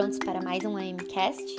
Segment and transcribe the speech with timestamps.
[0.00, 1.56] Prontos para mais um AMCast?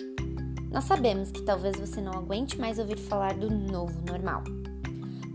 [0.72, 4.44] Nós sabemos que talvez você não aguente mais ouvir falar do novo normal.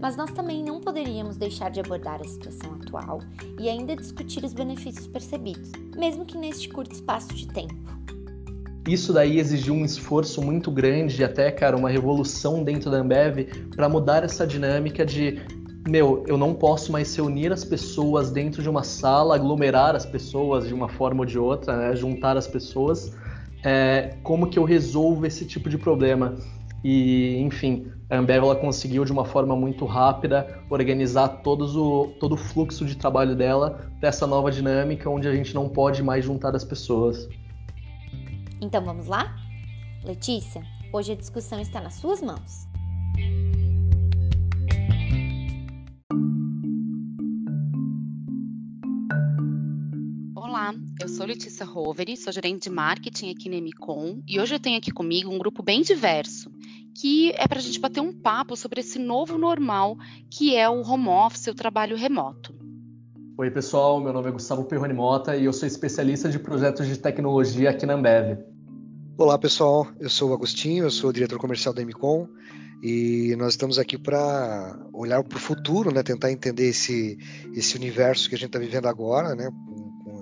[0.00, 3.20] Mas nós também não poderíamos deixar de abordar a situação atual
[3.60, 7.76] e ainda discutir os benefícios percebidos, mesmo que neste curto espaço de tempo.
[8.88, 13.88] Isso daí exigiu um esforço muito grande, até, cara, uma revolução dentro da Ambev para
[13.88, 15.40] mudar essa dinâmica de
[15.88, 20.66] meu, eu não posso mais reunir as pessoas dentro de uma sala, aglomerar as pessoas
[20.66, 21.96] de uma forma ou de outra, né?
[21.96, 23.16] juntar as pessoas.
[23.62, 26.36] É, como que eu resolvo esse tipo de problema?
[26.84, 32.32] E, enfim, a Ambev ela conseguiu de uma forma muito rápida organizar todos o, todo
[32.32, 36.54] o fluxo de trabalho dela dessa nova dinâmica onde a gente não pode mais juntar
[36.54, 37.28] as pessoas.
[38.60, 39.34] Então vamos lá?
[40.04, 42.65] Letícia, hoje a discussão está nas suas mãos.
[51.00, 54.78] Eu sou Letícia Roveri, sou gerente de marketing aqui na Emicom e hoje eu tenho
[54.78, 56.50] aqui comigo um grupo bem diverso,
[56.94, 59.96] que é para a gente bater um papo sobre esse novo normal
[60.30, 62.54] que é o home office, o trabalho remoto.
[63.38, 66.98] Oi, pessoal, meu nome é Gustavo Perroni Mota e eu sou especialista de projetos de
[66.98, 68.38] tecnologia aqui na Ambev.
[69.16, 72.26] Olá, pessoal, eu sou o Agostinho, eu sou diretor comercial da Emicom
[72.82, 77.18] e nós estamos aqui para olhar para o futuro, né, tentar entender esse,
[77.54, 79.48] esse universo que a gente está vivendo agora, né,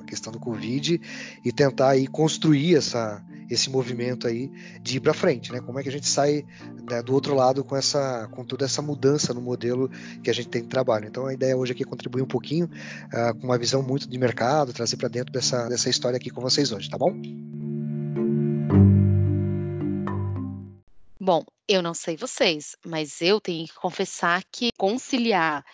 [0.05, 1.01] questão do Covid
[1.45, 4.51] e tentar aí construir essa, esse movimento aí
[4.83, 5.61] de ir para frente, né?
[5.61, 6.45] Como é que a gente sai
[6.89, 9.91] né, do outro lado com essa, com toda essa mudança no modelo
[10.23, 11.07] que a gente tem de trabalho.
[11.07, 14.19] Então a ideia hoje aqui é contribuir um pouquinho uh, com uma visão muito de
[14.19, 17.15] mercado, trazer para dentro dessa, dessa história aqui com vocês hoje, tá bom?
[21.21, 25.65] Bom, eu não sei vocês, mas eu tenho que confessar que conciliar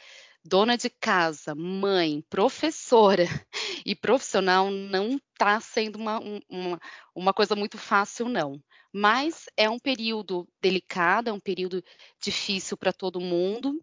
[0.45, 3.25] dona de casa, mãe, professora
[3.85, 6.81] e profissional não está sendo uma, uma,
[7.15, 8.61] uma coisa muito fácil, não.
[8.93, 11.83] Mas é um período delicado, é um período
[12.21, 13.81] difícil para todo mundo.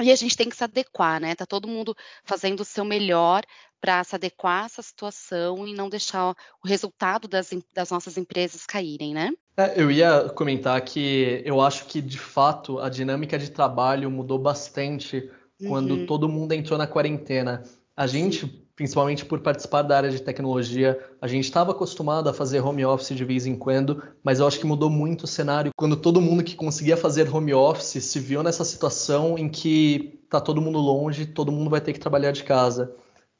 [0.00, 1.34] E a gente tem que se adequar, né?
[1.34, 1.94] Tá todo mundo
[2.24, 3.42] fazendo o seu melhor
[3.80, 6.30] para se adequar a essa situação e não deixar
[6.62, 9.30] o resultado das, das nossas empresas caírem, né?
[9.56, 14.38] É, eu ia comentar que eu acho que, de fato, a dinâmica de trabalho mudou
[14.38, 15.30] bastante
[15.66, 16.06] quando uhum.
[16.06, 17.62] todo mundo entrou na quarentena.
[17.96, 22.60] A gente, principalmente por participar da área de tecnologia, a gente estava acostumado a fazer
[22.60, 25.96] home office de vez em quando, mas eu acho que mudou muito o cenário quando
[25.96, 30.60] todo mundo que conseguia fazer home office se viu nessa situação em que tá todo
[30.60, 32.94] mundo longe, todo mundo vai ter que trabalhar de casa.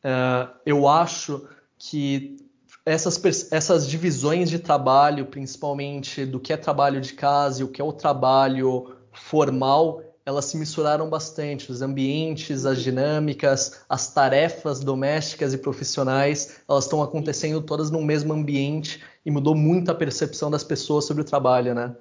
[0.05, 1.47] Uh, eu acho
[1.79, 2.37] que
[2.85, 7.81] essas, essas divisões de trabalho, principalmente do que é trabalho de casa e o que
[7.81, 11.71] é o trabalho formal, elas se misturaram bastante.
[11.71, 18.33] Os ambientes, as dinâmicas, as tarefas domésticas e profissionais, elas estão acontecendo todas no mesmo
[18.33, 21.95] ambiente e mudou muito a percepção das pessoas sobre o trabalho, né?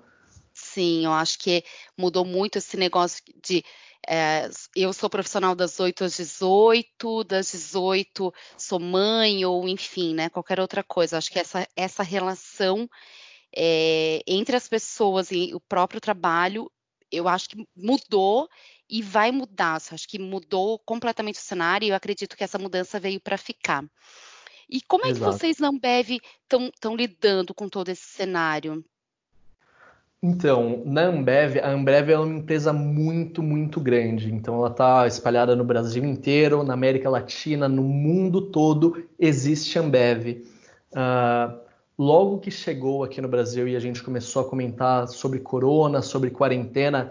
[0.53, 1.63] Sim, eu acho que
[1.97, 3.63] mudou muito esse negócio de
[4.07, 10.29] é, eu sou profissional das 8 às 18, das 18 sou mãe, ou enfim, né?
[10.29, 11.18] Qualquer outra coisa.
[11.18, 12.88] Acho que essa, essa relação
[13.56, 16.72] é, entre as pessoas e o próprio trabalho
[17.12, 18.50] eu acho que mudou
[18.90, 19.81] e vai mudar.
[19.90, 23.38] Eu acho que mudou completamente o cenário e eu acredito que essa mudança veio para
[23.38, 23.84] ficar.
[24.70, 25.31] E como é Exato.
[25.31, 28.84] que vocês na Ambev estão lidando com todo esse cenário?
[30.22, 34.34] Então, na Ambev, a Ambev é uma empresa muito, muito grande.
[34.34, 40.46] Então, ela está espalhada no Brasil inteiro, na América Latina, no mundo todo existe Ambev.
[40.92, 41.69] Uh,
[42.00, 46.30] Logo que chegou aqui no Brasil e a gente começou a comentar sobre corona, sobre
[46.30, 47.10] quarentena,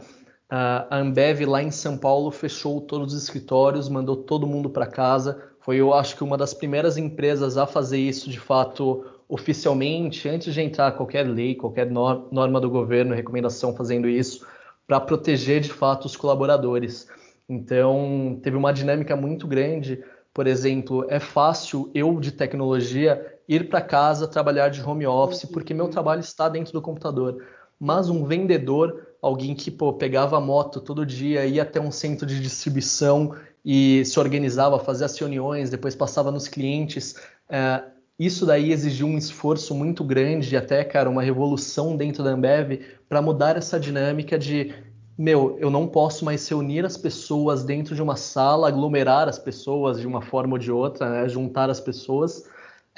[0.49, 5.43] a Ambev lá em São Paulo fechou todos os escritórios, mandou todo mundo para casa.
[5.61, 10.55] Foi, eu acho que uma das primeiras empresas a fazer isso de fato oficialmente, antes
[10.55, 14.47] de entrar qualquer lei, qualquer norma do governo, recomendação fazendo isso,
[14.87, 17.07] para proteger de fato os colaboradores.
[17.47, 20.03] Então, teve uma dinâmica muito grande.
[20.39, 25.75] Por exemplo, é fácil eu de tecnologia ir para casa trabalhar de home office porque
[25.75, 27.45] meu trabalho está dentro do computador.
[27.77, 32.25] Mas um vendedor, alguém que pô, pegava a moto todo dia, ia até um centro
[32.25, 37.17] de distribuição e se organizava, fazia as reuniões, depois passava nos clientes.
[37.51, 37.83] É,
[38.17, 43.21] isso daí exigiu um esforço muito grande, até, cara, uma revolução dentro da Ambev para
[43.21, 44.73] mudar essa dinâmica de
[45.19, 50.01] meu, eu não posso mais reunir as pessoas dentro de uma sala, aglomerar as pessoas
[50.01, 51.29] de uma forma ou de outra, né?
[51.29, 52.49] juntar as pessoas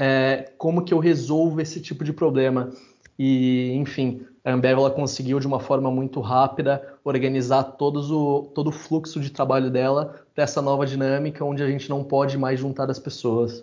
[0.00, 2.72] é, como que eu resolvo esse tipo de problema.
[3.18, 8.68] E, enfim, a Ambev ela conseguiu de uma forma muito rápida organizar todos o, todo
[8.68, 12.58] o fluxo de trabalho dela para essa nova dinâmica onde a gente não pode mais
[12.58, 13.62] juntar as pessoas.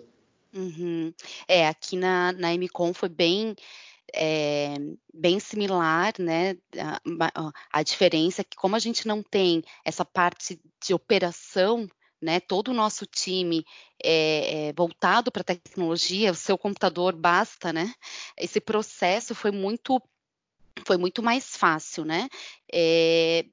[0.54, 1.12] Uhum.
[1.48, 3.56] É, aqui na, na MCOM foi bem
[4.14, 4.74] é,
[5.12, 6.56] bem similar, né?
[6.78, 11.88] A, a, diferença é que como a gente não tem essa parte de operação,
[12.20, 12.40] né?
[12.40, 13.64] Todo o nosso time
[14.02, 17.92] é, é voltado para a tecnologia, o seu computador basta, né?
[18.36, 20.00] Esse processo foi muito
[20.86, 22.28] foi muito mais fácil, né?
[22.72, 23.44] É,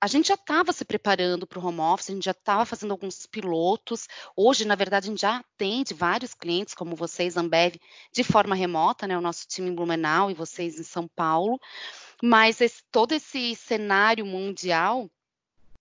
[0.00, 2.92] a gente já estava se preparando para o home office, a gente já estava fazendo
[2.92, 4.06] alguns pilotos.
[4.36, 7.76] Hoje, na verdade, a gente já atende vários clientes, como vocês, Ambev,
[8.12, 9.18] de forma remota, né?
[9.18, 11.60] O nosso time em Blumenau e vocês em São Paulo.
[12.22, 15.10] Mas esse, todo esse cenário mundial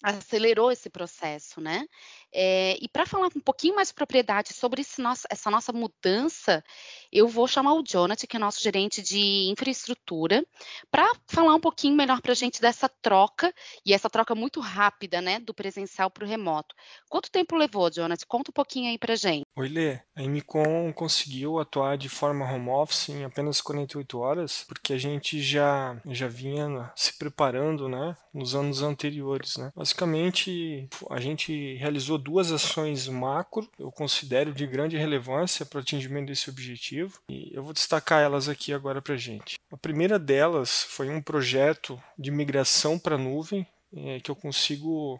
[0.03, 1.87] acelerou esse processo, né?
[2.33, 6.63] É, e para falar um pouquinho mais de propriedade sobre nosso, essa nossa mudança,
[7.11, 10.45] eu vou chamar o Jonathan, que é nosso gerente de infraestrutura,
[10.91, 13.53] para falar um pouquinho melhor para a gente dessa troca,
[13.85, 16.75] e essa troca muito rápida, né, do presencial para o remoto.
[17.09, 18.25] Quanto tempo levou, Jonathan?
[18.27, 19.45] Conta um pouquinho aí para gente.
[19.55, 19.99] Oi, Lê.
[20.15, 25.41] A Emicom conseguiu atuar de forma home office em apenas 48 horas, porque a gente
[25.41, 29.71] já, já vinha se preparando, né, nos anos anteriores, né.
[29.75, 36.27] Basicamente, a gente realizou duas ações macro, eu considero de grande relevância para o atingimento
[36.27, 39.57] desse objetivo, e eu vou destacar elas aqui agora para a gente.
[39.71, 43.65] A primeira delas foi um projeto de migração para a nuvem,
[43.95, 45.19] é, que eu consigo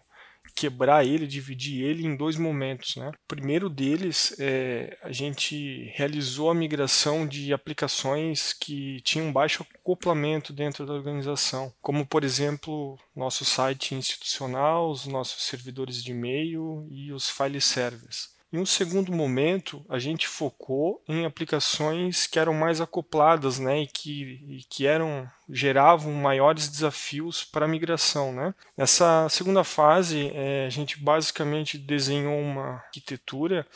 [0.57, 2.95] quebrar ele, dividir ele em dois momentos.
[2.95, 3.09] Né?
[3.09, 10.51] O primeiro deles é a gente realizou a migração de aplicações que tinham baixo acoplamento
[10.51, 17.11] dentro da organização, como por exemplo nosso site institucional, os nossos servidores de e-mail e
[17.11, 18.35] os file servers.
[18.51, 23.87] Em um segundo momento, a gente focou em aplicações que eram mais acopladas, né, e
[23.87, 28.55] que, e que eram geravam maiores desafios para a migração, né.
[28.77, 33.67] Nessa segunda fase, é, a gente basicamente desenhou uma arquitetura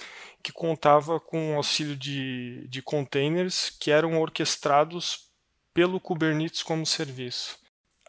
[0.42, 5.30] que contava com o auxílio de, de containers que eram orquestrados
[5.74, 7.58] pelo Kubernetes como serviço.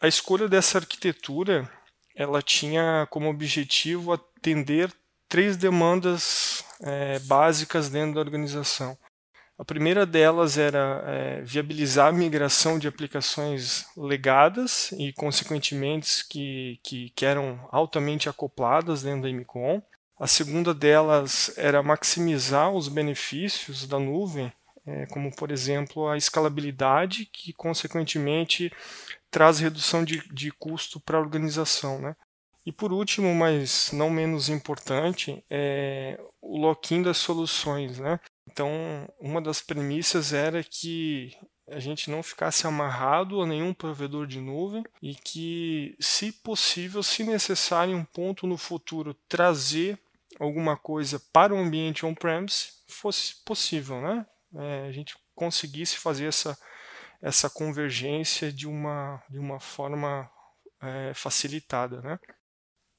[0.01, 1.69] A escolha dessa arquitetura
[2.15, 4.91] ela tinha como objetivo atender
[5.27, 8.97] três demandas é, básicas dentro da organização.
[9.57, 17.11] A primeira delas era é, viabilizar a migração de aplicações legadas e, consequentemente, que, que,
[17.11, 19.81] que eram altamente acopladas dentro da MCOM.
[20.19, 24.51] A segunda delas era maximizar os benefícios da nuvem,
[24.85, 28.71] é, como, por exemplo, a escalabilidade, que, consequentemente,
[29.29, 31.99] traz redução de, de custo para a organização.
[31.99, 32.15] Né?
[32.65, 37.99] E por último, mas não menos importante, é o lock-in das soluções.
[37.99, 38.19] Né?
[38.49, 38.69] Então,
[39.19, 41.35] uma das premissas era que
[41.69, 47.23] a gente não ficasse amarrado a nenhum provedor de nuvem e que, se possível, se
[47.23, 49.99] necessário, em um ponto no futuro trazer
[50.39, 54.25] alguma coisa para o ambiente on-premise, fosse possível, né?
[54.55, 56.57] É, a gente conseguisse fazer essa,
[57.21, 60.29] essa convergência de uma, de uma forma
[60.81, 62.19] é, facilitada, né?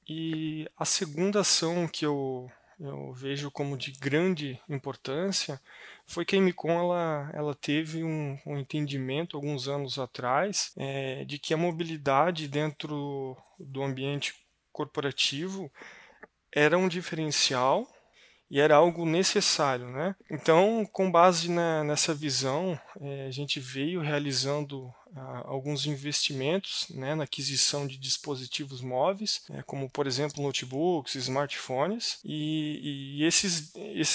[0.07, 5.59] E a segunda ação que eu, eu vejo como de grande importância
[6.05, 11.39] foi que a Emicom ela, ela teve um, um entendimento alguns anos atrás é, de
[11.39, 14.35] que a mobilidade dentro do ambiente
[14.71, 15.71] corporativo
[16.51, 17.87] era um diferencial
[18.49, 20.15] e era algo necessário, né?
[20.29, 27.15] Então, com base na, nessa visão, é, a gente veio realizando ah, alguns investimentos né,
[27.15, 33.71] na aquisição de dispositivos móveis, é, como por exemplo notebooks, smartphones, e, e esses,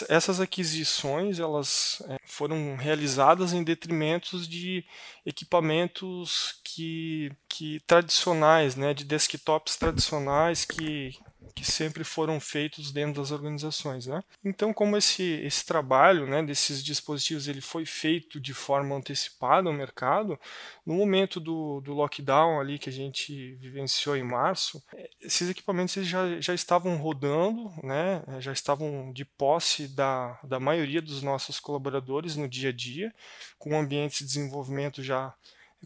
[0.08, 4.84] essas aquisições elas é, foram realizadas em detrimento de
[5.24, 11.18] equipamentos que, que tradicionais, né, de desktops tradicionais que
[11.54, 14.22] que sempre foram feitos dentro das organizações, né?
[14.44, 19.74] Então, como esse, esse trabalho, né, desses dispositivos, ele foi feito de forma antecipada ao
[19.74, 20.38] mercado,
[20.84, 24.82] no momento do, do lockdown ali que a gente vivenciou em março,
[25.20, 31.22] esses equipamentos já, já estavam rodando, né, já estavam de posse da, da maioria dos
[31.22, 33.12] nossos colaboradores no dia a dia,
[33.58, 35.34] com ambientes de desenvolvimento já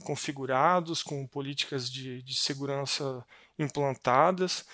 [0.03, 3.25] configurados, com políticas de, de segurança
[3.59, 4.67] implantadas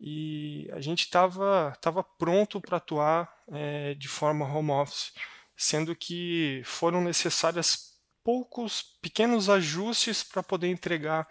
[0.00, 5.12] e a gente estava tava pronto para atuar é, de forma home office,
[5.56, 11.28] sendo que foram necessárias poucos pequenos ajustes para poder entregar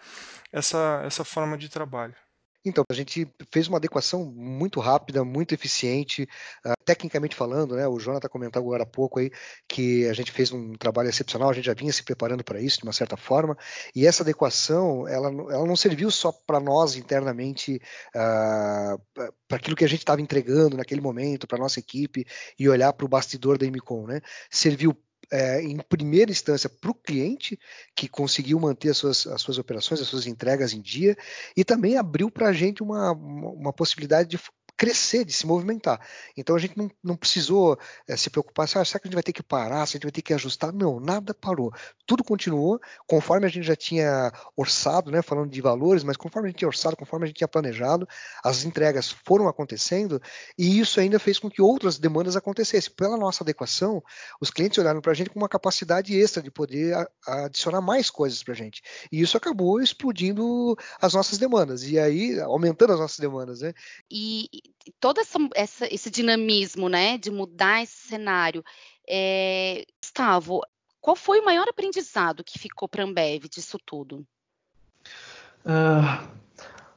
[0.51, 2.15] essa, essa forma de trabalho.
[2.65, 6.24] Então, a gente fez uma adequação muito rápida, muito eficiente,
[6.65, 7.88] uh, tecnicamente falando, né?
[7.88, 9.29] O Jonathan comentou agora há pouco aí
[9.67, 12.77] que a gente fez um trabalho excepcional, a gente já vinha se preparando para isso
[12.77, 13.58] de uma certa forma,
[13.93, 17.82] e essa adequação, ela, ela não serviu só para nós internamente,
[18.15, 19.01] uh,
[19.48, 22.25] para aquilo que a gente estava entregando naquele momento, para nossa equipe,
[22.58, 24.22] e olhar para o bastidor da Emicom, né?
[24.50, 24.98] Serviu
[25.33, 27.59] é, em primeira instância para o cliente,
[27.95, 31.17] que conseguiu manter as suas, as suas operações, as suas entregas em dia,
[31.57, 34.37] e também abriu para a gente uma, uma possibilidade de
[34.83, 36.05] crescer, de se movimentar.
[36.35, 39.23] Então a gente não, não precisou é, se preocupar, ah, será que a gente vai
[39.23, 40.73] ter que parar, se a gente vai ter que ajustar?
[40.73, 41.71] Não, nada parou.
[42.05, 46.51] Tudo continuou conforme a gente já tinha orçado, né, falando de valores, mas conforme a
[46.51, 48.05] gente tinha orçado, conforme a gente tinha planejado,
[48.43, 50.21] as entregas foram acontecendo
[50.57, 52.91] e isso ainda fez com que outras demandas acontecessem.
[52.93, 54.03] Pela nossa adequação,
[54.41, 56.93] os clientes olharam para a gente com uma capacidade extra de poder
[57.25, 58.81] adicionar mais coisas para a gente.
[59.09, 63.73] E isso acabou explodindo as nossas demandas e aí aumentando as nossas demandas, né?
[64.11, 64.49] E
[65.03, 68.63] todo essa, essa, esse dinamismo, né, de mudar esse cenário.
[69.05, 70.62] É, Gustavo,
[71.01, 74.25] qual foi o maior aprendizado que ficou para a Ambev disso tudo?
[75.65, 76.25] Uh,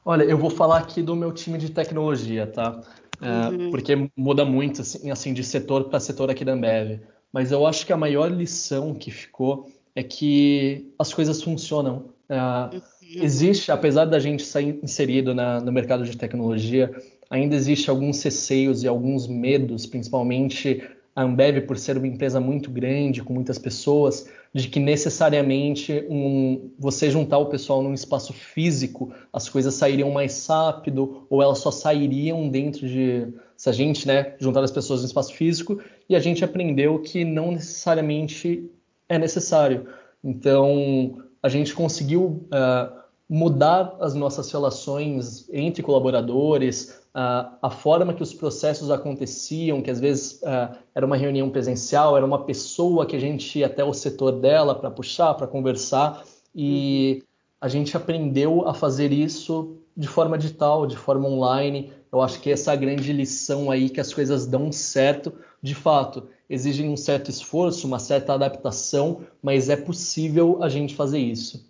[0.05, 2.81] olha, eu vou falar aqui do meu time de tecnologia, tá?
[3.19, 3.71] Uh, uhum.
[3.71, 7.01] Porque muda muito, assim, assim de setor para setor aqui da Ambev.
[7.33, 12.05] Mas eu acho que a maior lição que ficou é que as coisas funcionam.
[12.29, 12.81] Uh, uhum.
[13.01, 16.89] Existe, apesar da gente sair inserido na, no mercado de tecnologia,
[17.29, 20.81] ainda existe alguns receios e alguns medos, principalmente
[21.17, 26.69] a Ambev por ser uma empresa muito grande, com muitas pessoas, de que necessariamente um,
[26.77, 31.71] você juntar o pessoal num espaço físico, as coisas sairiam mais rápido, ou elas só
[31.71, 33.33] sairiam dentro de.
[33.55, 37.25] Se a gente né, juntar as pessoas no espaço físico, e a gente aprendeu que
[37.25, 38.69] não necessariamente
[39.09, 39.87] é necessário.
[40.23, 42.95] Então, a gente conseguiu uh,
[43.27, 49.99] mudar as nossas relações entre colaboradores, uh, a forma que os processos aconteciam, que às
[49.99, 53.93] vezes uh, era uma reunião presencial, era uma pessoa que a gente ia até o
[53.93, 56.23] setor dela para puxar, para conversar,
[56.55, 57.23] e
[57.59, 61.91] a gente aprendeu a fazer isso de forma digital, de forma online.
[62.11, 65.73] Eu acho que essa é a grande lição aí que as coisas dão certo, de
[65.73, 66.29] fato.
[66.47, 71.67] Exigem um certo esforço, uma certa adaptação, mas é possível a gente fazer isso.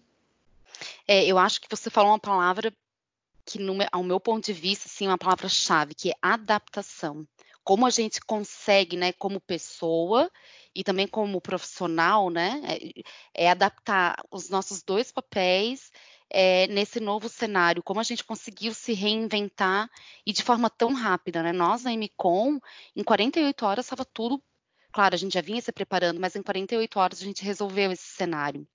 [1.08, 2.72] É, eu acho que você falou uma palavra
[3.48, 7.26] que, no, ao meu ponto de vista, assim, uma palavra-chave, que é adaptação.
[7.64, 10.30] Como a gente consegue, né, como pessoa
[10.76, 12.62] e também como profissional, né,
[13.34, 15.92] é, é adaptar os nossos dois papéis
[16.30, 19.90] é, nesse novo cenário, como a gente conseguiu se reinventar
[20.26, 21.54] e de forma tão rápida, né?
[21.54, 22.60] Nós na MCOM,
[22.96, 24.44] em 48 horas estava tudo,
[24.92, 28.08] claro, a gente já vinha se preparando, mas em 48 horas a gente resolveu esse
[28.08, 28.68] cenário.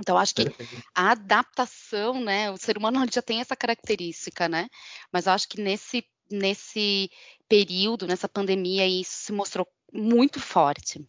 [0.00, 0.46] Então, acho que
[0.94, 2.50] a adaptação, né?
[2.50, 4.68] O ser humano já tem essa característica, né?
[5.12, 7.10] Mas acho que nesse, nesse
[7.48, 11.06] período, nessa pandemia, isso se mostrou muito forte.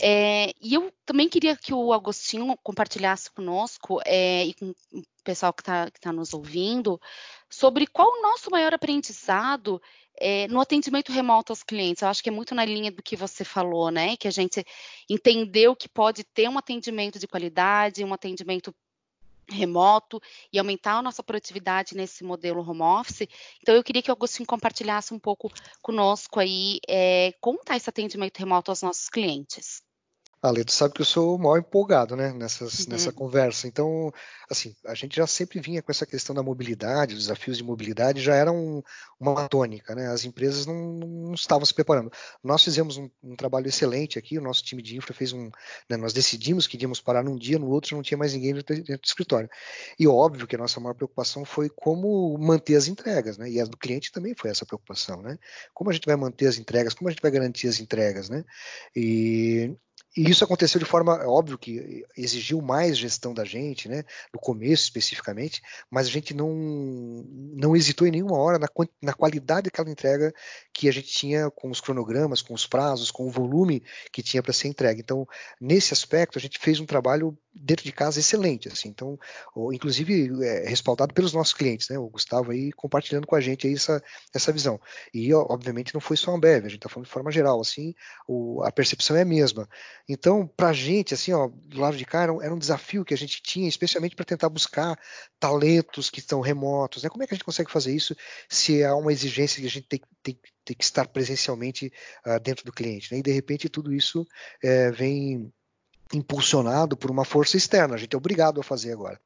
[0.00, 5.52] É, e eu também queria que o Agostinho compartilhasse conosco é, e com o pessoal
[5.52, 7.00] que está tá nos ouvindo
[7.50, 9.80] sobre qual o nosso maior aprendizado
[10.18, 12.02] é, no atendimento remoto aos clientes.
[12.02, 14.16] Eu acho que é muito na linha do que você falou, né?
[14.16, 14.64] Que a gente
[15.08, 18.74] entendeu que pode ter um atendimento de qualidade, um atendimento
[19.48, 20.20] remoto
[20.52, 23.28] e aumentar a nossa produtividade nesse modelo home office.
[23.60, 27.88] Então, eu queria que o Agostinho compartilhasse um pouco conosco aí é, como está esse
[27.88, 29.82] atendimento remoto aos nossos clientes.
[30.42, 32.86] Ale, tu sabe que eu sou mal empolgado, né, nessas, uhum.
[32.88, 33.68] nessa conversa.
[33.68, 34.12] Então,
[34.50, 38.20] assim, a gente já sempre vinha com essa questão da mobilidade, os desafios de mobilidade
[38.20, 38.82] já eram
[39.20, 40.08] uma tônica, né?
[40.08, 42.10] As empresas não, não estavam se preparando.
[42.42, 45.48] Nós fizemos um, um, trabalho excelente aqui, o nosso time de infra fez um,
[45.88, 48.82] né, nós decidimos que íamos parar num dia, no outro não tinha mais ninguém dentro
[48.82, 49.48] do escritório.
[49.96, 53.48] E óbvio que a nossa maior preocupação foi como manter as entregas, né?
[53.48, 55.38] E a do cliente também foi essa preocupação, né?
[55.72, 58.44] Como a gente vai manter as entregas, como a gente vai garantir as entregas, né?
[58.96, 59.72] E
[60.16, 64.38] e isso aconteceu de forma, é óbvio que exigiu mais gestão da gente, né, no
[64.38, 66.52] começo especificamente, mas a gente não,
[67.54, 68.68] não hesitou em nenhuma hora na,
[69.00, 70.34] na qualidade daquela entrega
[70.72, 74.42] que a gente tinha com os cronogramas, com os prazos, com o volume que tinha
[74.42, 75.00] para ser entregue.
[75.00, 75.26] Então,
[75.60, 79.18] nesse aspecto, a gente fez um trabalho dentro de casa excelente, assim, então,
[79.72, 83.74] inclusive é, respaldado pelos nossos clientes, né, o Gustavo aí compartilhando com a gente aí
[83.74, 84.02] essa,
[84.34, 84.80] essa visão.
[85.12, 87.94] E, obviamente, não foi só a Ambev, a gente está falando de forma geral, assim,
[88.26, 89.68] o, a percepção é a mesma.
[90.08, 93.04] Então, para a gente, assim, ó, do lado de cá, era um, era um desafio
[93.04, 94.98] que a gente tinha, especialmente para tentar buscar
[95.38, 98.16] talentos que estão remotos, né, como é que a gente consegue fazer isso
[98.48, 101.92] se há uma exigência que a gente tem, tem, tem que estar presencialmente
[102.26, 104.26] uh, dentro do cliente, né, e de repente tudo isso
[104.62, 105.52] é, vem
[106.14, 107.94] impulsionado por uma força externa.
[107.94, 109.20] A gente é obrigado a fazer agora.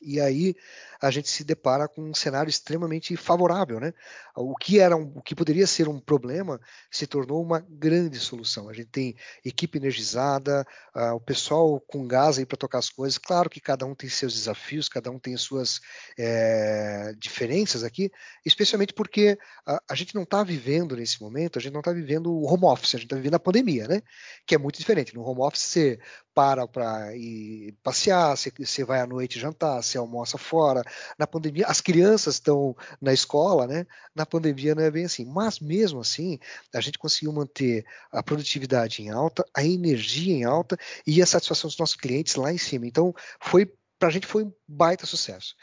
[0.00, 0.54] E aí
[1.00, 3.92] a gente se depara com um cenário extremamente favorável, né?
[4.34, 8.68] O que era um, o que poderia ser um problema se tornou uma grande solução.
[8.68, 13.18] A gente tem equipe energizada, uh, o pessoal com gás aí para tocar as coisas.
[13.18, 15.80] Claro que cada um tem seus desafios, cada um tem suas
[16.18, 18.10] é, diferenças aqui,
[18.44, 22.32] especialmente porque a, a gente não está vivendo nesse momento, a gente não está vivendo
[22.32, 24.02] o home office, a gente está vivendo a pandemia, né?
[24.46, 25.14] Que é muito diferente.
[25.14, 25.98] No home office você
[26.38, 30.84] para para ir passear, você, vai à noite jantar, você almoça fora.
[31.18, 33.84] Na pandemia, as crianças estão na escola, né?
[34.14, 35.24] Na pandemia não é bem assim.
[35.24, 36.38] Mas mesmo assim,
[36.72, 41.66] a gente conseguiu manter a produtividade em alta, a energia em alta e a satisfação
[41.66, 42.86] dos nossos clientes lá em cima.
[42.86, 43.66] Então, foi
[43.98, 45.56] para a gente foi um baita sucesso.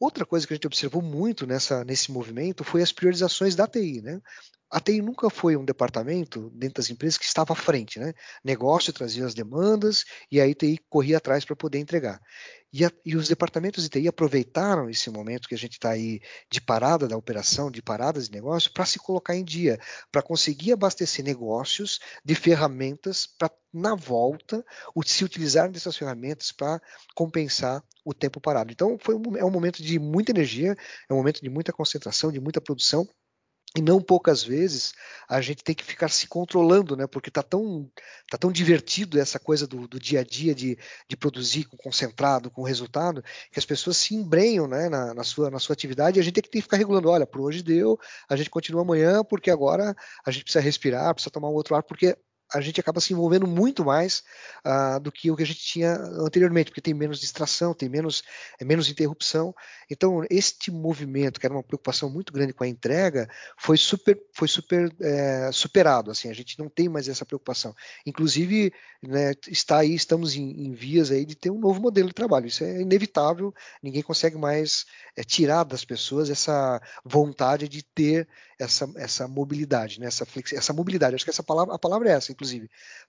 [0.00, 4.00] Outra coisa que a gente observou muito nessa, nesse movimento foi as priorizações da TI.
[4.00, 4.22] Né?
[4.74, 8.00] A TI nunca foi um departamento dentro das empresas que estava à frente.
[8.00, 8.12] Né?
[8.42, 12.20] Negócio trazia as demandas e a TI corria atrás para poder entregar.
[12.72, 16.20] E, a, e, os departamentos de TI aproveitaram esse momento que a gente está aí
[16.50, 19.78] de parada da operação, de paradas de negócio, para se colocar em dia,
[20.10, 24.64] para conseguir abastecer negócios de ferramentas para, na volta,
[25.06, 26.82] se utilizar dessas ferramentas para
[27.14, 28.72] compensar o tempo parado.
[28.72, 30.74] Então, foi um, é um momento de muita energia,
[31.08, 33.08] é um momento de muita concentração, de muita produção
[33.76, 34.92] e não poucas vezes
[35.28, 37.06] a gente tem que ficar se controlando, né?
[37.06, 37.90] Porque tá tão,
[38.30, 40.78] tá tão divertido essa coisa do, do dia a dia de,
[41.08, 45.50] de produzir com concentrado, com resultado, que as pessoas se embrenham né, na, na, sua,
[45.50, 47.08] na sua atividade e a gente tem que, ficar regulando.
[47.08, 51.32] Olha, por hoje deu, a gente continua amanhã, porque agora a gente precisa respirar, precisa
[51.32, 52.16] tomar um outro ar, porque
[52.54, 54.22] a gente acaba se envolvendo muito mais
[54.64, 58.22] uh, do que o que a gente tinha anteriormente, porque tem menos distração, tem menos,
[58.60, 59.52] é, menos interrupção.
[59.90, 64.46] Então, este movimento, que era uma preocupação muito grande com a entrega, foi super, foi
[64.46, 66.12] super é, superado.
[66.12, 67.74] Assim, a gente não tem mais essa preocupação.
[68.06, 72.14] Inclusive, né, está aí, estamos em, em, vias aí de ter um novo modelo de
[72.14, 72.46] trabalho.
[72.46, 73.52] Isso é inevitável.
[73.82, 80.06] Ninguém consegue mais é, tirar das pessoas essa vontade de ter essa, essa mobilidade, né,
[80.06, 81.16] essa, essa mobilidade.
[81.16, 82.43] Acho que essa palavra, a palavra é essa inclusive.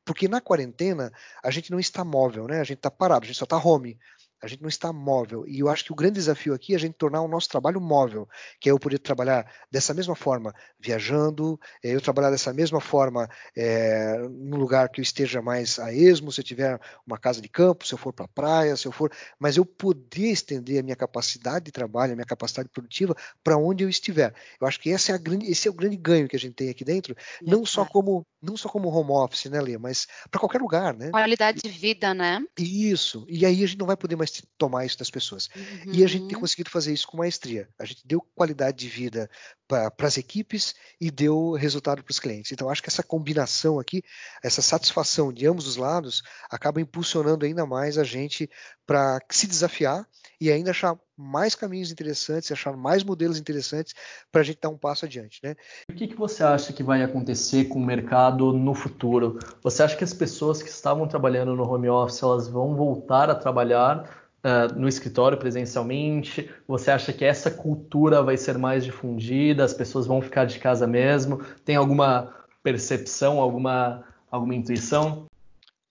[0.04, 1.12] Porque na quarentena
[1.44, 2.60] a gente não está móvel, né?
[2.60, 3.98] A gente está parado, a gente só está home.
[4.46, 5.44] A gente não está móvel.
[5.48, 7.82] E eu acho que o grande desafio aqui é a gente tornar o nosso trabalho
[7.82, 12.80] móvel, que é eu poder trabalhar dessa mesma forma viajando, é eu trabalhar dessa mesma
[12.80, 17.42] forma é, num lugar que eu esteja mais a esmo, se eu tiver uma casa
[17.42, 19.12] de campo, se eu for para a praia, se eu for.
[19.40, 23.84] Mas eu poder estender a minha capacidade de trabalho, a minha capacidade produtiva para onde
[23.84, 24.32] eu estiver.
[24.62, 26.54] Eu acho que esse é, a grande, esse é o grande ganho que a gente
[26.54, 30.40] tem aqui dentro, não só como não só como home office, né, Lê, mas para
[30.40, 31.10] qualquer lugar, né?
[31.10, 32.40] Qualidade de vida, né?
[32.58, 33.26] Isso.
[33.28, 35.50] E aí a gente não vai poder mais tomar isso das pessoas.
[35.56, 35.94] Uhum.
[35.94, 36.42] E a gente tem uhum.
[36.42, 37.68] conseguido fazer isso com maestria.
[37.80, 39.30] A gente deu qualidade de vida
[39.68, 42.52] para as equipes e deu resultado para os clientes.
[42.52, 44.04] Então, acho que essa combinação aqui,
[44.44, 48.50] essa satisfação de ambos os lados, acaba impulsionando ainda mais a gente
[48.86, 50.08] para se desafiar
[50.40, 53.94] e ainda achar mais caminhos interessantes, achar mais modelos interessantes
[54.32, 55.40] para a gente dar um passo adiante.
[55.44, 55.56] Né?
[55.90, 59.40] O que, que você acha que vai acontecer com o mercado no futuro?
[59.64, 63.36] Você acha que as pessoas que estavam trabalhando no home office elas vão voltar a
[63.36, 66.50] trabalhar uh, no escritório presencialmente?
[66.68, 69.64] Você acha que essa cultura vai ser mais difundida?
[69.64, 71.44] As pessoas vão ficar de casa mesmo?
[71.66, 75.26] Tem alguma percepção, alguma, alguma intuição?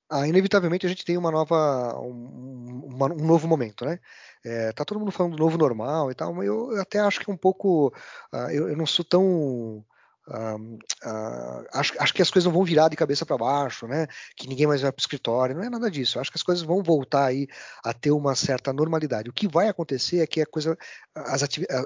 [0.09, 3.99] Ah, inevitavelmente a gente tem uma nova, um, uma, um novo momento, né?
[4.45, 7.19] É, tá todo mundo falando do novo normal e tal, mas eu, eu até acho
[7.19, 7.89] que é um pouco,
[8.33, 9.83] uh, eu, eu, não sou tão
[10.27, 14.07] Uh, uh, acho, acho, que as coisas não vão virar de cabeça para baixo, né?
[14.37, 15.55] Que ninguém mais vai para o escritório.
[15.55, 16.19] Não é nada disso.
[16.19, 17.47] Acho que as coisas vão voltar aí
[17.85, 19.29] a ter uma certa normalidade.
[19.29, 20.79] O que vai acontecer é que a coisa,
[21.15, 21.43] as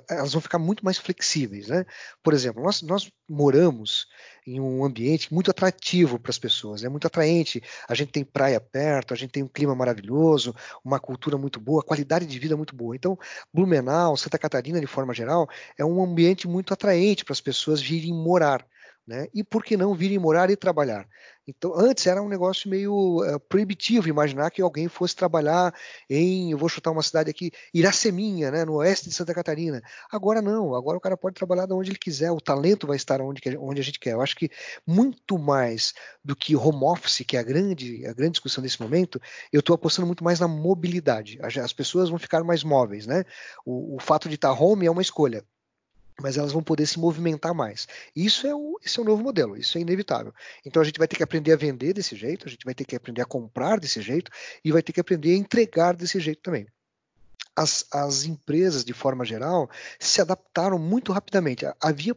[0.09, 1.85] elas vão ficar muito mais flexíveis, né?
[2.22, 4.07] Por exemplo, nós, nós moramos
[4.54, 6.88] em um ambiente muito atrativo para as pessoas, é né?
[6.88, 7.62] muito atraente.
[7.88, 11.82] A gente tem praia perto, a gente tem um clima maravilhoso, uma cultura muito boa,
[11.82, 12.96] qualidade de vida muito boa.
[12.96, 13.18] Então,
[13.52, 18.12] Blumenau, Santa Catarina, de forma geral, é um ambiente muito atraente para as pessoas virem
[18.12, 18.66] morar.
[19.06, 19.26] Né?
[19.32, 21.06] E por que não virem morar e trabalhar?
[21.48, 25.74] Então, antes era um negócio meio uh, proibitivo imaginar que alguém fosse trabalhar
[26.08, 29.82] em, eu vou chutar uma cidade aqui, Iraceminha, né, no oeste de Santa Catarina.
[30.12, 33.22] Agora não, agora o cara pode trabalhar de onde ele quiser, o talento vai estar
[33.22, 34.12] onde, onde a gente quer.
[34.12, 34.50] Eu acho que
[34.87, 39.18] muito mais do que home office, que é a grande, a grande discussão desse momento,
[39.50, 41.38] eu estou apostando muito mais na mobilidade.
[41.40, 43.24] As pessoas vão ficar mais móveis, né?
[43.64, 45.42] O, o fato de estar home é uma escolha
[46.20, 47.87] mas elas vão poder se movimentar mais.
[48.14, 50.33] Isso é o, esse é novo modelo, isso é inevitável.
[50.64, 52.85] Então a gente vai ter que aprender a vender desse jeito, a gente vai ter
[52.85, 54.31] que aprender a comprar desse jeito
[54.64, 56.66] e vai ter que aprender a entregar desse jeito também.
[57.59, 59.68] As, as empresas, de forma geral,
[59.99, 61.66] se adaptaram muito rapidamente.
[61.81, 62.14] Havia,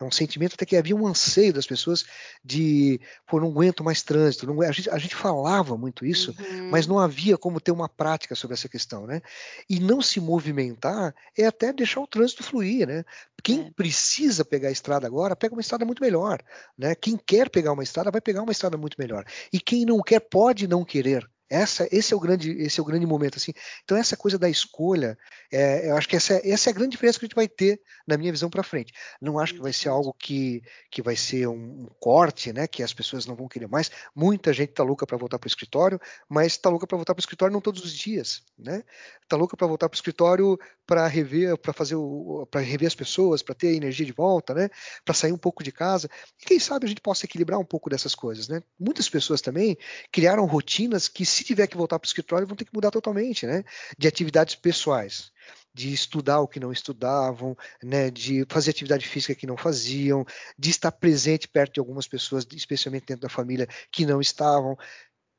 [0.00, 2.04] é um sentimento até que havia um anseio das pessoas
[2.44, 4.46] de, pô, não aguento mais trânsito.
[4.46, 6.70] Não, a, gente, a gente falava muito isso, uhum.
[6.70, 9.20] mas não havia como ter uma prática sobre essa questão, né?
[9.68, 13.04] E não se movimentar é até deixar o trânsito fluir, né?
[13.42, 13.70] Quem é.
[13.72, 16.40] precisa pegar a estrada agora, pega uma estrada muito melhor,
[16.76, 16.94] né?
[16.94, 19.24] Quem quer pegar uma estrada, vai pegar uma estrada muito melhor.
[19.52, 21.28] E quem não quer, pode não querer.
[21.50, 23.52] Essa, esse é o grande, esse é o grande momento assim.
[23.84, 25.16] Então essa coisa da escolha,
[25.50, 27.48] é, eu acho que essa, é, essa é a grande diferença que a gente vai
[27.48, 28.92] ter na minha visão para frente.
[29.20, 32.66] Não acho que vai ser algo que, que vai ser um, um, corte, né?
[32.66, 33.90] Que as pessoas não vão querer mais.
[34.14, 37.20] Muita gente está louca para voltar para o escritório, mas está louca para voltar para
[37.20, 38.82] o escritório não todos os dias, né?
[39.22, 41.96] Está louca para voltar para o escritório para rever, para fazer
[42.50, 44.70] para rever as pessoas, para ter a energia de volta, né?
[45.04, 46.08] Para sair um pouco de casa.
[46.40, 48.62] E quem sabe a gente possa equilibrar um pouco dessas coisas, né?
[48.80, 49.76] Muitas pessoas também
[50.10, 53.64] criaram rotinas que tiver que voltar para o escritório, vão ter que mudar totalmente, né?
[53.98, 55.32] De atividades pessoais
[55.78, 60.24] de estudar o que não estudavam, né, de fazer atividade física que não faziam,
[60.58, 64.76] de estar presente perto de algumas pessoas, especialmente dentro da família, que não estavam.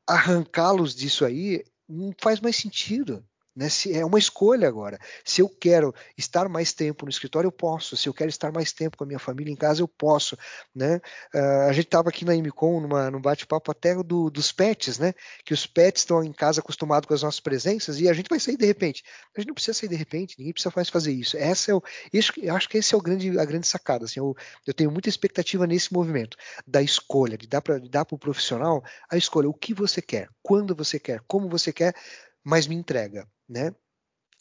[0.07, 3.25] Arrancá-los disso aí não faz mais sentido.
[3.59, 3.67] Né?
[3.67, 4.97] Se, é uma escolha agora.
[5.25, 7.97] Se eu quero estar mais tempo no escritório, eu posso.
[7.97, 10.37] Se eu quero estar mais tempo com a minha família em casa, eu posso.
[10.73, 11.01] Né?
[11.35, 15.13] Uh, a gente estava aqui na MCOM, numa, num bate-papo até do, dos pets, né?
[15.43, 18.39] que os pets estão em casa acostumados com as nossas presenças e a gente vai
[18.39, 19.03] sair de repente.
[19.35, 21.35] A gente não precisa sair de repente, ninguém precisa mais fazer isso.
[21.35, 24.05] Essa é o, isso, eu acho que esse é o grande, a grande sacada.
[24.05, 24.33] Assim, eu,
[24.65, 29.49] eu tenho muita expectativa nesse movimento da escolha, de dar para o profissional a escolha,
[29.49, 31.93] o que você quer, quando você quer, como você quer,
[32.41, 33.73] mas me entrega né?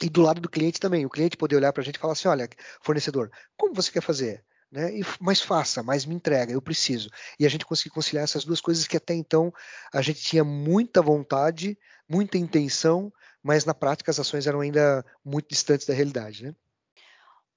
[0.01, 2.13] E do lado do cliente também, o cliente poder olhar para a gente e falar
[2.13, 2.49] assim, olha,
[2.81, 4.45] fornecedor, como você quer fazer?
[4.71, 4.99] Né?
[4.99, 7.11] E, mas faça, mas me entrega, eu preciso.
[7.41, 9.53] E a gente conseguir conciliar essas duas coisas que até então
[9.93, 11.77] a gente tinha muita vontade,
[12.09, 16.55] muita intenção, mas na prática as ações eram ainda muito distantes da realidade, né?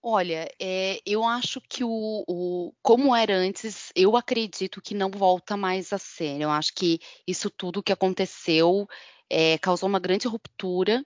[0.04, 5.56] Olha, é, eu acho que o, o, como era antes, eu acredito que não volta
[5.56, 6.42] mais a ser.
[6.42, 8.88] Eu acho que isso tudo que aconteceu
[9.30, 11.06] é, causou uma grande ruptura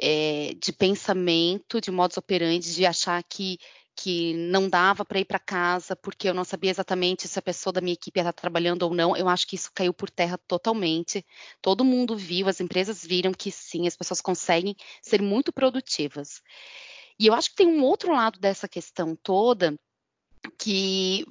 [0.00, 3.58] é, de pensamento, de modus operandi, de achar que,
[3.96, 7.72] que não dava para ir para casa porque eu não sabia exatamente se a pessoa
[7.72, 9.16] da minha equipe ia estar trabalhando ou não.
[9.16, 11.24] Eu acho que isso caiu por terra totalmente.
[11.62, 16.42] Todo mundo viu, as empresas viram que sim, as pessoas conseguem ser muito produtivas.
[17.18, 19.74] E eu acho que tem um outro lado dessa questão toda
[20.58, 21.24] que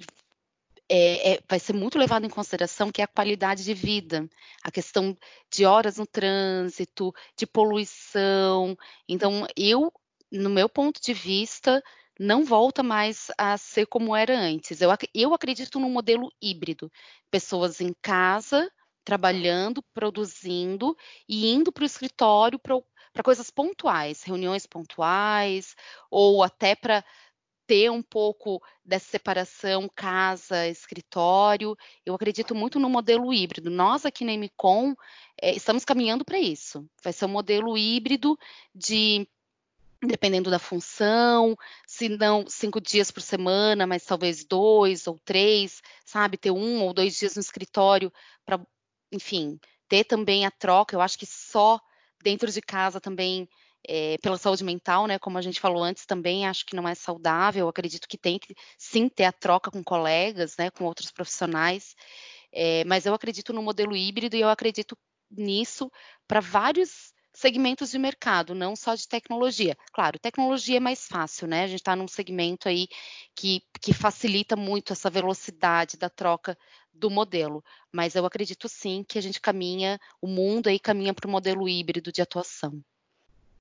[0.90, 4.28] é, é, vai ser muito levado em consideração, que é a qualidade de vida,
[4.64, 5.18] a questão
[5.52, 8.78] de horas no trânsito, de poluição.
[9.08, 9.92] Então, eu,
[10.32, 11.84] no meu ponto de vista,
[12.20, 14.82] não volta mais a ser como era antes.
[14.82, 16.92] Eu, eu acredito num modelo híbrido,
[17.30, 18.72] pessoas em casa
[19.08, 20.94] trabalhando, produzindo
[21.30, 25.78] e indo para o escritório para coisas pontuais, reuniões pontuais,
[26.12, 27.06] ou até para
[27.68, 31.78] ter um pouco dessa separação casa-escritório.
[32.06, 33.70] Eu acredito muito no modelo híbrido.
[33.70, 34.96] Nós aqui na MCOM
[35.40, 36.90] é, estamos caminhando para isso.
[37.04, 38.40] Vai ser um modelo híbrido
[38.74, 39.28] de
[40.02, 46.38] dependendo da função, se não cinco dias por semana, mas talvez dois ou três, sabe,
[46.38, 48.14] ter um ou dois dias no escritório
[48.46, 48.60] para,
[49.12, 50.96] enfim, ter também a troca.
[50.96, 51.82] Eu acho que só
[52.22, 53.50] dentro de casa também
[53.88, 55.18] é, pela saúde mental, né?
[55.18, 57.68] Como a gente falou antes, também acho que não é saudável.
[57.68, 60.70] Acredito que tem que sim ter a troca com colegas, né?
[60.70, 61.96] Com outros profissionais.
[62.52, 64.98] É, mas eu acredito no modelo híbrido e eu acredito
[65.32, 65.92] nisso
[66.28, 69.78] para vários segmentos de mercado, não só de tecnologia.
[69.94, 71.64] Claro, tecnologia é mais fácil, né?
[71.64, 72.88] A gente está num segmento aí
[73.36, 76.58] que, que facilita muito essa velocidade da troca
[76.92, 77.64] do modelo.
[77.94, 81.70] Mas eu acredito sim que a gente caminha, o mundo aí caminha para o modelo
[81.70, 82.82] híbrido de atuação.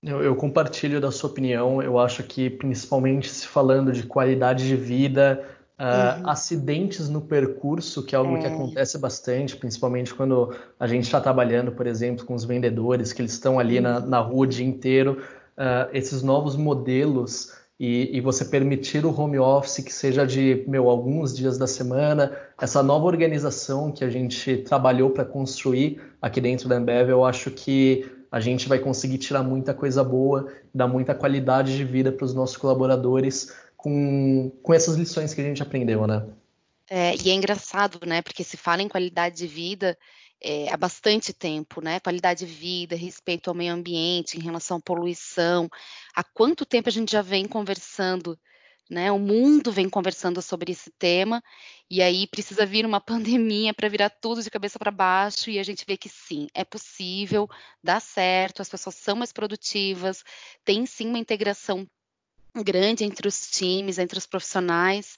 [0.06, 1.82] Eu, eu, compartilho da sua opinião.
[1.82, 5.44] Eu acho que, principalmente se falando de qualidade de vida,
[5.78, 6.30] uh, uhum.
[6.30, 8.40] acidentes no percurso, que é algo é.
[8.40, 13.20] que acontece bastante, principalmente quando a gente está trabalhando, por exemplo, com os vendedores, que
[13.20, 13.82] eles estão ali uhum.
[13.82, 15.20] na, na, rua o dia inteiro.
[15.58, 20.88] Uh, esses novos modelos e, e, você permitir o home office que seja de meu,
[20.88, 26.68] alguns dias da semana, essa nova organização que a gente trabalhou para construir aqui dentro
[26.68, 31.14] da Ambev, eu acho que a gente vai conseguir tirar muita coisa boa, dar muita
[31.14, 36.06] qualidade de vida para os nossos colaboradores com, com essas lições que a gente aprendeu,
[36.06, 36.26] né?
[36.88, 38.22] É, e é engraçado, né?
[38.22, 39.96] Porque se fala em qualidade de vida
[40.42, 41.98] é, há bastante tempo, né?
[42.00, 45.68] Qualidade de vida, respeito ao meio ambiente, em relação à poluição.
[46.14, 48.38] Há quanto tempo a gente já vem conversando
[48.90, 49.10] né?
[49.10, 51.42] O mundo vem conversando sobre esse tema
[51.90, 55.62] e aí precisa vir uma pandemia para virar tudo de cabeça para baixo e a
[55.62, 57.48] gente vê que sim, é possível,
[57.82, 60.22] dá certo, as pessoas são mais produtivas,
[60.64, 61.86] tem sim uma integração
[62.62, 65.16] grande entre os times, entre os profissionais,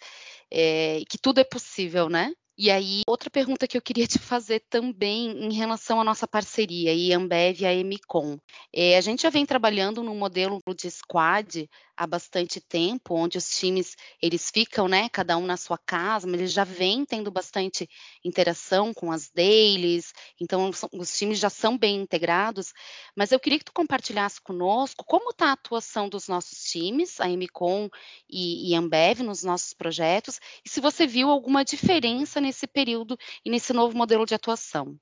[0.50, 2.32] é, que tudo é possível, né?
[2.60, 6.92] E aí, outra pergunta que eu queria te fazer também em relação à nossa parceria,
[6.92, 8.36] e Ambev e a Emicom.
[8.74, 13.48] É, a gente já vem trabalhando num modelo de squad há bastante tempo, onde os
[13.58, 17.88] times eles ficam, né, cada um na sua casa, mas eles já vêm tendo bastante
[18.24, 22.72] interação com as dailies, então os times já são bem integrados.
[23.16, 27.28] Mas eu queria que tu compartilhasse conosco como está a atuação dos nossos times, a
[27.28, 27.88] Emicom
[28.28, 33.50] e, e Ambev nos nossos projetos, e se você viu alguma diferença nesse período e
[33.50, 34.96] nesse novo modelo de atuação.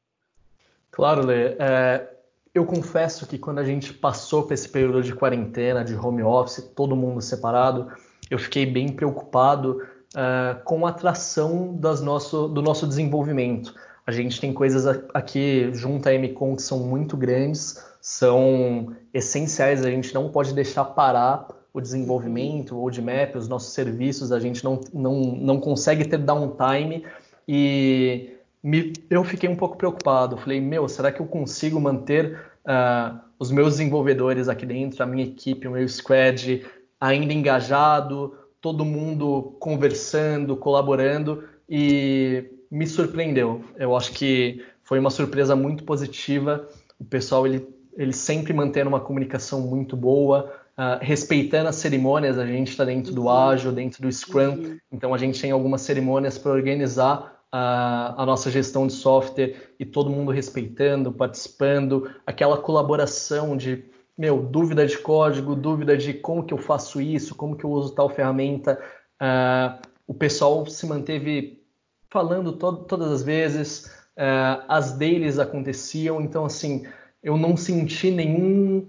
[0.91, 1.57] Claro, Lê.
[1.59, 2.09] É,
[2.55, 6.73] eu confesso que quando a gente passou por esse período de quarentena, de home office,
[6.75, 7.93] todo mundo separado,
[8.31, 9.83] eu fiquei bem preocupado
[10.15, 13.75] uh, com a atração nosso, do nosso desenvolvimento.
[14.07, 19.91] A gente tem coisas aqui junto à MCOM que são muito grandes, são essenciais, a
[19.91, 24.81] gente não pode deixar parar o desenvolvimento, o roadmap, os nossos serviços, a gente não,
[24.95, 27.05] não, não consegue ter downtime
[27.49, 28.31] e
[28.63, 30.37] me, eu fiquei um pouco preocupado.
[30.37, 35.25] Falei, meu, será que eu consigo manter uh, os meus desenvolvedores aqui dentro, a minha
[35.25, 36.65] equipe, o meu squad
[37.01, 43.65] ainda engajado, todo mundo conversando, colaborando e me surpreendeu.
[43.77, 46.69] Eu acho que foi uma surpresa muito positiva.
[46.99, 52.39] O pessoal ele, ele sempre mantendo uma comunicação muito boa, uh, respeitando as cerimônias.
[52.39, 53.31] A gente está dentro do uhum.
[53.31, 54.79] ágil, dentro do Scrum, uhum.
[54.91, 59.85] então a gente tem algumas cerimônias para organizar a, a, nossa gestão de software e
[59.87, 63.85] todo mundo respeitando, participando, aquela colaboração de
[64.17, 67.95] meu dúvida de código, dúvida de como que eu faço isso, como que eu uso
[67.95, 68.79] tal ferramenta,
[69.23, 71.63] uh, o pessoal se manteve
[72.11, 73.87] falando to todas as vezes,
[74.19, 76.87] uh, as dailies aconteciam, então assim
[77.23, 78.87] eu não senti nenhum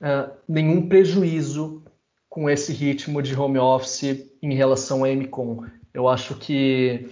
[0.00, 1.84] uh, nenhum prejuízo
[2.28, 5.66] com esse ritmo de home office em relação a MCOM.
[5.94, 7.08] Eu acho que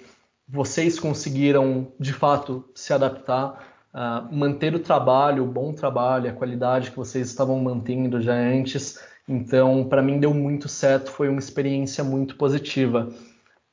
[0.48, 6.90] vocês conseguiram de fato se adaptar, uh, manter o trabalho, o bom trabalho, a qualidade
[6.90, 9.00] que vocês estavam mantendo já antes.
[9.28, 13.12] Então, para mim deu muito certo, foi uma experiência muito positiva.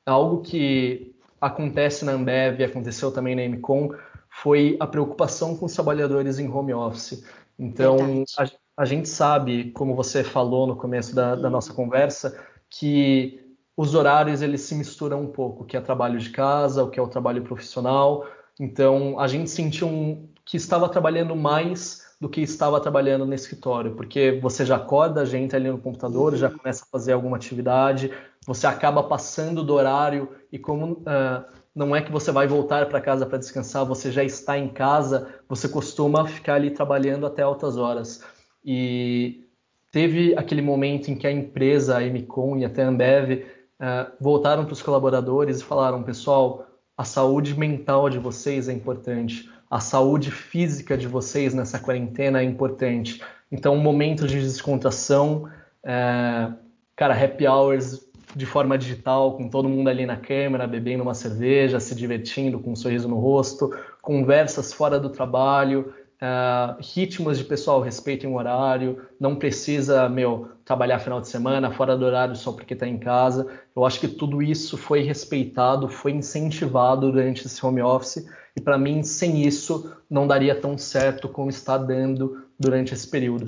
[0.06, 3.94] Algo que acontece na Ambev, aconteceu também na MCOM,
[4.30, 7.24] foi a preocupação com os trabalhadores em home office.
[7.60, 7.98] Então,
[8.40, 8.46] a,
[8.78, 12.36] a, gente sabe, como você falou no começo da, da nossa conversa,
[12.68, 13.42] que
[13.76, 17.00] os horários eles se misturam um pouco, o que é trabalho de casa, o que
[17.00, 18.26] é o trabalho profissional.
[18.60, 23.96] Então a gente sentiu um, que estava trabalhando mais do que estava trabalhando no escritório,
[23.96, 28.12] porque você já acorda a gente ali no computador, já começa a fazer alguma atividade,
[28.46, 31.44] você acaba passando do horário e como uh,
[31.76, 35.34] não é que você vai voltar para casa para descansar, você já está em casa,
[35.50, 38.24] você costuma ficar ali trabalhando até altas horas.
[38.64, 39.48] E
[39.92, 43.44] teve aquele momento em que a empresa, a Emicom e até a Ambev
[43.84, 46.65] é, voltaram para os colaboradores e falaram: pessoal,
[46.98, 52.46] a saúde mental de vocês é importante, a saúde física de vocês nessa quarentena é
[52.46, 53.22] importante.
[53.52, 55.50] Então, um momento de descontração,
[55.84, 56.50] é,
[56.96, 61.78] cara, happy hours de forma digital, com todo mundo ali na câmera, bebendo uma cerveja,
[61.78, 63.69] se divertindo, com um sorriso no rosto,
[64.02, 65.93] conversas fora do trabalho,
[66.24, 71.98] Uh, ritmos de pessoal respeitem o horário, não precisa, meu, trabalhar final de semana, fora
[71.98, 73.46] do horário só porque está em casa.
[73.76, 78.78] Eu acho que tudo isso foi respeitado, foi incentivado durante esse home office, e para
[78.78, 83.46] mim, sem isso, não daria tão certo como está dando durante esse período.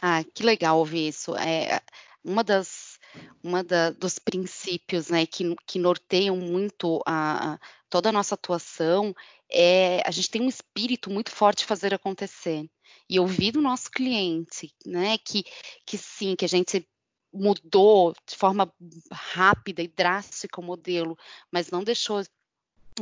[0.00, 1.36] Ah, que legal ouvir isso.
[1.36, 1.82] É,
[2.24, 2.98] uma das
[3.42, 9.14] uma da, dos princípios né, que, que norteiam muito a, a, toda a nossa atuação
[9.50, 12.68] é a gente tem um espírito muito forte de fazer acontecer.
[13.08, 15.44] E ouvir do nosso cliente, né, que,
[15.86, 16.86] que sim, que a gente
[17.32, 18.72] mudou de forma
[19.10, 21.16] rápida e drástica o modelo,
[21.50, 22.22] mas não deixou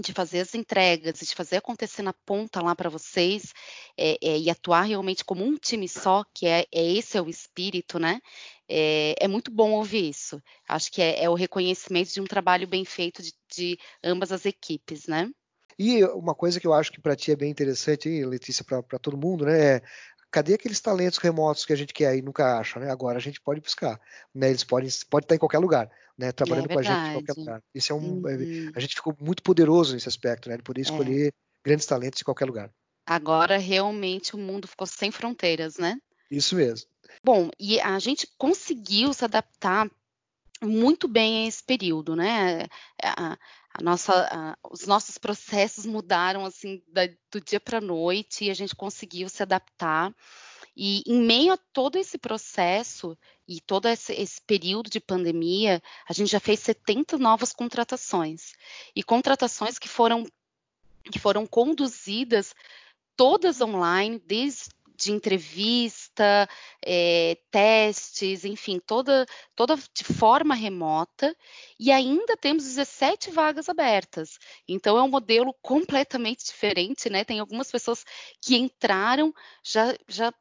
[0.01, 3.55] de fazer as entregas, de fazer acontecer na ponta lá para vocês
[3.97, 7.29] é, é, e atuar realmente como um time só, que é, é esse é o
[7.29, 8.21] espírito, né?
[8.69, 10.43] É, é, muito bom ouvir isso.
[10.69, 14.45] Acho que é, é o reconhecimento de um trabalho bem feito de, de, ambas as
[14.45, 15.31] equipes, né?
[15.79, 19.17] E uma coisa que eu acho que para ti é bem interessante, Letícia, para todo
[19.17, 19.77] mundo, né?
[19.77, 19.83] É
[20.31, 22.91] cadê aqueles talentos remotos que a gente quer e nunca acha, né?
[22.91, 23.99] Agora a gente pode buscar,
[24.35, 24.51] né?
[24.51, 26.31] Eles podem, pode estar em qualquer lugar, né?
[26.33, 27.63] Trabalhando é com a gente em qualquer lugar.
[27.75, 28.73] Isso é um, é, uhum.
[28.75, 30.59] a gente ficou muito poderoso nesse aspecto, né?
[30.59, 30.85] De poder é.
[30.85, 31.33] escolher
[31.65, 32.71] grandes talentos em qualquer lugar.
[33.07, 35.97] Agora realmente o mundo ficou sem fronteiras, né?
[36.31, 36.89] Isso mesmo.
[37.25, 39.89] Bom, e a gente conseguiu se adaptar
[40.63, 42.67] muito bem esse período, né?
[43.03, 43.39] A,
[43.75, 48.51] a nossa, a, os nossos processos mudaram assim da, do dia para a noite e
[48.51, 50.15] a gente conseguiu se adaptar.
[50.77, 53.17] E em meio a todo esse processo
[53.49, 58.53] e todo esse, esse, período de pandemia, a gente já fez 70 novas contratações.
[58.95, 60.27] E contratações que foram,
[61.11, 62.55] que foram conduzidas
[63.17, 66.49] todas online, desde de entrevista,
[66.85, 71.37] é, testes, enfim, toda, toda de forma remota,
[71.79, 74.39] e ainda temos 17 vagas abertas.
[74.69, 77.25] Então é um modelo completamente diferente, né?
[77.25, 78.05] Tem algumas pessoas
[78.41, 79.33] que entraram,
[79.63, 80.33] já, já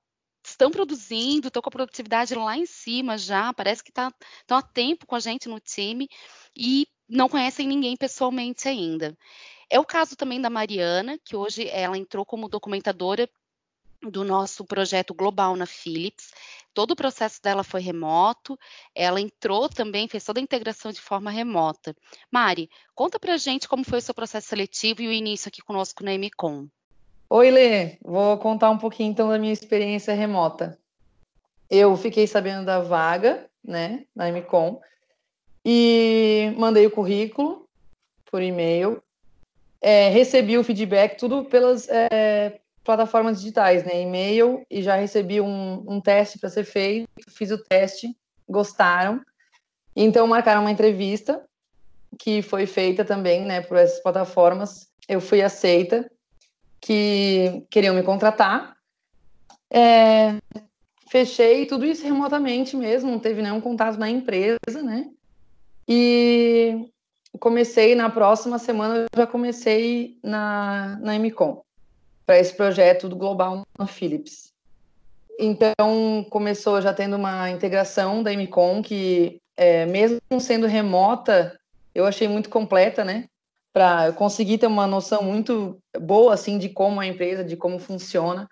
[0.44, 4.62] estão produzindo, estão com a produtividade lá em cima já, parece que tá, estão há
[4.62, 6.08] tempo com a gente no time
[6.56, 9.18] e não conhecem ninguém pessoalmente ainda.
[9.70, 13.30] É o caso também da Mariana, que hoje ela entrou como documentadora
[14.02, 16.32] do nosso projeto global na Philips.
[16.74, 18.58] Todo o processo dela foi remoto,
[18.94, 21.96] ela entrou também, fez toda a integração de forma remota.
[22.30, 26.04] Mari, conta pra gente como foi o seu processo seletivo e o início aqui conosco
[26.04, 26.68] na MCOM.
[27.30, 30.78] Oi, Lê, vou contar um pouquinho então da minha experiência remota.
[31.70, 34.80] Eu fiquei sabendo da vaga, né, na MCOM,
[35.66, 37.68] e mandei o currículo
[38.30, 39.02] por e-mail,
[39.82, 44.02] é, recebi o feedback, tudo pelas, é, plataformas digitais, né?
[44.02, 48.16] E-mail e já recebi um, um teste para ser feito, fiz o teste,
[48.48, 49.20] gostaram.
[49.96, 51.44] Então marcaram uma entrevista
[52.18, 54.88] que foi feita também, né, por essas plataformas.
[55.10, 56.10] Eu fui aceita,
[56.80, 58.78] que queriam me contratar.
[59.70, 60.36] É,
[61.10, 65.10] fechei tudo isso remotamente mesmo, não teve nenhum contato na empresa, né?
[65.88, 66.88] E
[67.40, 71.65] comecei na próxima semana, já comecei na, na MCOM
[72.26, 74.54] para esse projeto do Global Philips.
[75.40, 81.60] Então, começou já tendo uma integração da MCOM, que, é, mesmo sendo remota,
[81.94, 83.26] eu achei muito completa, né?
[83.74, 88.50] Para conseguir ter uma noção muito boa, assim, de como a empresa, de como funciona.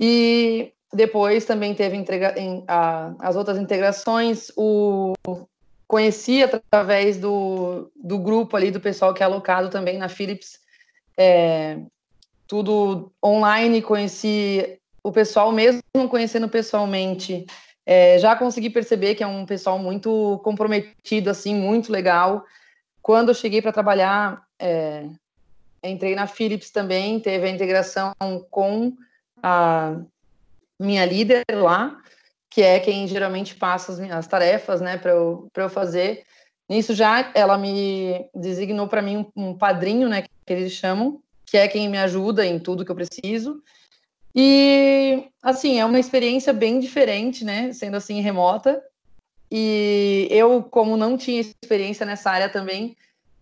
[0.00, 5.12] E depois também teve em, a, as outras integrações, o
[5.86, 10.58] conheci através do, do grupo ali, do pessoal que é alocado também na Philips,
[11.16, 11.78] é,
[12.46, 17.46] tudo online, conheci o pessoal, mesmo conhecendo pessoalmente,
[17.86, 22.44] é, já consegui perceber que é um pessoal muito comprometido, assim, muito legal.
[23.02, 25.06] Quando eu cheguei para trabalhar, é,
[25.82, 28.14] entrei na Philips também, teve a integração
[28.50, 28.94] com
[29.42, 29.96] a
[30.80, 32.00] minha líder lá,
[32.48, 36.24] que é quem geralmente passa as minhas tarefas, né, para eu, eu fazer.
[36.68, 41.20] Nisso já ela me designou para mim um, um padrinho, né, que eles chamam,
[41.54, 43.62] que é quem me ajuda em tudo que eu preciso.
[44.34, 47.72] E, assim, é uma experiência bem diferente, né?
[47.72, 48.82] Sendo assim, remota.
[49.48, 52.96] E eu, como não tinha experiência nessa área também,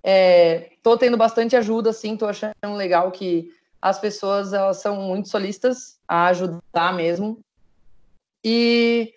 [0.04, 5.30] é, tô tendo bastante ajuda, assim, tô achando legal que as pessoas, elas são muito
[5.30, 7.40] solistas a ajudar mesmo.
[8.44, 9.14] E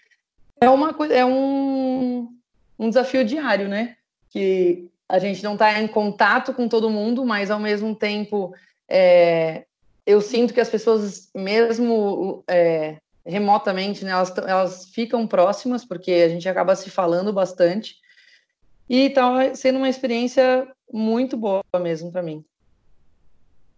[0.62, 2.34] é uma coisa, é um,
[2.79, 3.97] um desafio diário, né?
[4.29, 8.55] Que a gente não está em contato com todo mundo, mas ao mesmo tempo
[8.88, 9.65] é,
[10.06, 16.30] eu sinto que as pessoas, mesmo é, remotamente, né, elas, elas ficam próximas, porque a
[16.30, 17.95] gente acaba se falando bastante.
[18.88, 22.45] E está sendo uma experiência muito boa mesmo para mim.